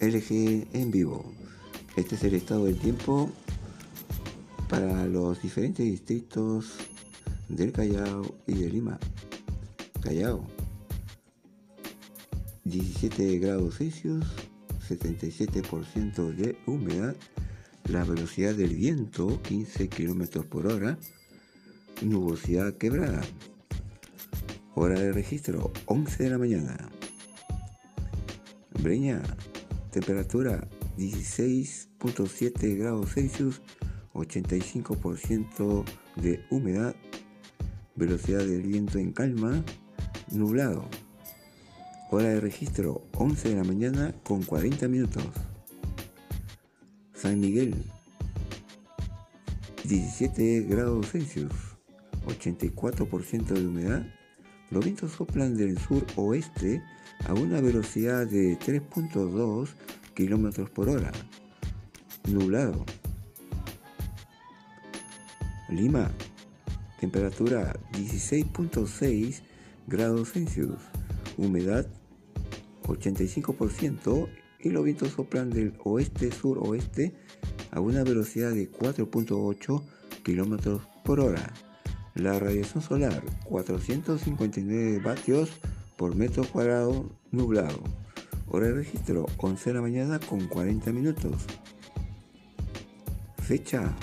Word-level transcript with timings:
LG 0.00 0.68
en 0.72 0.90
vivo. 0.90 1.32
Este 1.96 2.14
es 2.14 2.24
el 2.24 2.34
estado 2.34 2.66
del 2.66 2.78
tiempo 2.78 3.30
para 4.68 5.06
los 5.06 5.42
diferentes 5.42 5.84
distritos 5.84 6.74
del 7.48 7.72
Callao 7.72 8.36
y 8.46 8.54
de 8.54 8.68
Lima. 8.70 8.98
Callao, 10.00 10.46
17 12.64 13.38
grados 13.38 13.78
Celsius, 13.78 14.24
77% 14.88 16.34
de 16.34 16.56
humedad, 16.66 17.16
la 17.88 18.04
velocidad 18.04 18.54
del 18.54 18.74
viento 18.76 19.42
15 19.42 19.88
km 19.88 20.44
por 20.44 20.66
hora, 20.66 20.98
nubosidad 22.02 22.74
quebrada. 22.74 23.22
Hora 24.74 25.00
de 25.00 25.12
registro 25.12 25.72
11 25.86 26.22
de 26.22 26.30
la 26.30 26.38
mañana. 26.38 26.88
Breña, 28.80 29.22
temperatura 29.98 30.68
16.7 30.96 32.78
grados 32.78 33.14
Celsius, 33.14 33.60
85% 34.14 35.84
de 36.14 36.40
humedad, 36.50 36.94
velocidad 37.96 38.44
del 38.44 38.62
viento 38.62 39.00
en 39.00 39.12
calma, 39.12 39.64
nublado. 40.30 40.88
Hora 42.12 42.28
de 42.28 42.40
registro 42.40 43.08
11 43.16 43.48
de 43.48 43.56
la 43.56 43.64
mañana 43.64 44.14
con 44.22 44.44
40 44.44 44.86
minutos. 44.86 45.24
San 47.12 47.40
Miguel 47.40 47.74
17 49.82 50.60
grados 50.62 51.10
Celsius, 51.10 51.52
84% 52.24 53.46
de 53.46 53.66
humedad. 53.66 54.06
Los 54.70 54.84
vientos 54.84 55.12
soplan 55.12 55.56
del 55.56 55.78
sur 55.78 56.04
oeste 56.16 56.82
a 57.26 57.34
una 57.34 57.60
velocidad 57.60 58.26
de 58.26 58.58
3.2 58.58 59.68
km 60.14 60.68
por 60.70 60.88
hora. 60.90 61.10
Nublado. 62.28 62.84
Lima, 65.70 66.10
temperatura 67.00 67.74
16.6 67.92 69.42
grados 69.86 70.32
Celsius, 70.32 70.80
humedad 71.36 71.86
85% 72.84 74.28
y 74.60 74.70
los 74.70 74.84
vientos 74.84 75.12
soplan 75.12 75.50
del 75.50 75.74
oeste-suroeste 75.84 77.14
a 77.70 77.80
una 77.80 78.02
velocidad 78.02 78.50
de 78.50 78.70
4.8 78.70 79.82
km 80.22 80.80
por 81.04 81.20
hora. 81.20 81.52
La 82.14 82.38
radiación 82.38 82.82
solar 82.82 83.22
459 83.44 85.00
vatios 85.00 85.50
por 85.96 86.14
metro 86.14 86.44
cuadrado 86.44 87.10
nublado. 87.30 87.82
Hora 88.48 88.68
de 88.68 88.74
registro 88.74 89.26
11 89.36 89.70
de 89.70 89.74
la 89.74 89.82
mañana 89.82 90.18
con 90.18 90.46
40 90.48 90.90
minutos. 90.92 91.44
Fecha 93.38 93.94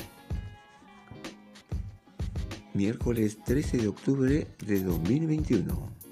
miércoles 2.73 3.37
13 3.45 3.77
de 3.77 3.87
octubre 3.87 4.47
de 4.65 4.83
2021. 4.83 6.04